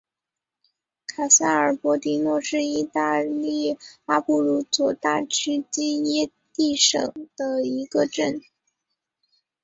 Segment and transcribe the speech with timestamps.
[1.05, 8.41] 卡萨尔博迪诺是意大利阿布鲁佐大区基耶蒂省的一个镇。